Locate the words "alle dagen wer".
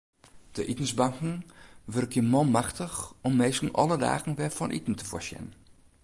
3.73-4.49